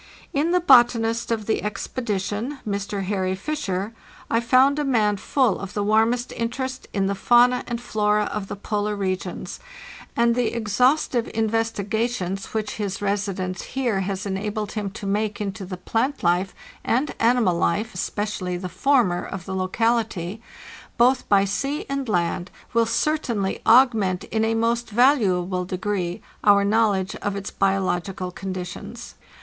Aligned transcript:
In 0.33 0.49
the 0.49 0.59
botanist 0.59 1.29
of 1.31 1.45
the 1.45 1.61
expedition, 1.61 2.57
Mr. 2.67 3.03
Harry 3.03 3.35
Fisher, 3.35 3.93
I 4.31 4.39
found 4.39 4.79
a 4.79 4.83
man 4.83 5.17
full 5.17 5.59
of 5.59 5.75
the 5.75 5.83
warmest 5.83 6.31
in 6.31 6.49
terest 6.49 6.87
in 6.91 7.05
the 7.05 7.13
fauna 7.13 7.63
and 7.67 7.79
flora 7.79 8.23
of 8.33 8.47
the 8.47 8.55
polar 8.55 8.95
regions, 8.95 9.59
and 10.15 10.33
the 10.33 10.49
564 10.49 10.53
FARTHEST 10.55 10.55
NORTH 10.55 11.25
exhaustive 11.27 11.39
investigations 11.39 12.45
which 12.47 12.71
his 12.77 12.99
residence 13.03 13.61
here 13.77 13.99
has 13.99 14.25
enabled 14.25 14.71
him 14.71 14.89
to 14.89 15.05
make 15.05 15.39
into 15.39 15.65
the 15.67 15.77
plant 15.77 16.23
life 16.23 16.55
and 16.83 17.13
animal 17.19 17.55
life 17.55 17.93
(especially 17.93 18.57
the 18.57 18.69
former) 18.69 19.23
of 19.23 19.45
the 19.45 19.53
locality, 19.53 20.41
both 20.97 21.29
by 21.29 21.45
sea 21.45 21.85
and 21.87 22.09
land, 22.09 22.49
will 22.73 22.87
certainly 22.87 23.61
augment 23.67 24.23
in 24.33 24.43
a 24.43 24.55
most 24.55 24.89
valuable 24.89 25.63
degree 25.63 26.23
our 26.43 26.63
knowledge 26.65 27.15
of 27.17 27.35
its 27.35 27.51
biological 27.51 28.31
conditions. 28.31 29.13